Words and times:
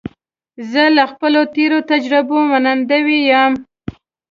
زه 0.71 0.83
له 0.95 1.03
خپلو 1.11 1.41
تېرو 1.55 1.79
تجربو 1.91 2.37
منندوی 2.51 3.19
یم. 3.31 3.53